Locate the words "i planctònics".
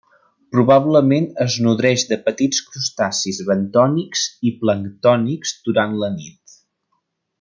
4.51-5.53